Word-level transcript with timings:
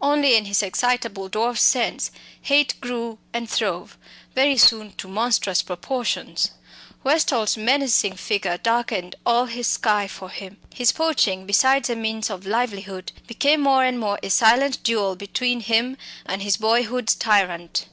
Only 0.00 0.36
in 0.36 0.44
his 0.44 0.62
excitable 0.62 1.28
dwarf's 1.28 1.62
sense 1.62 2.12
hate 2.40 2.80
grew 2.80 3.18
and 3.32 3.50
throve, 3.50 3.98
very 4.32 4.56
soon 4.56 4.92
to 4.92 5.08
monstrous 5.08 5.60
proportions. 5.60 6.52
Westall's 7.02 7.56
menacing 7.56 8.14
figure 8.14 8.58
darkened 8.58 9.16
all 9.26 9.46
his 9.46 9.66
sky 9.66 10.06
for 10.06 10.30
him. 10.30 10.58
His 10.72 10.92
poaching, 10.92 11.46
besides 11.46 11.90
a 11.90 11.96
means 11.96 12.30
of 12.30 12.46
livelihood, 12.46 13.10
became 13.26 13.60
more 13.60 13.82
and 13.82 13.98
more 13.98 14.20
a 14.22 14.30
silent 14.30 14.84
duel 14.84 15.16
between 15.16 15.58
him 15.62 15.96
and 16.24 16.42
his 16.42 16.56
boyhood's 16.58 17.16
tyrant. 17.16 17.84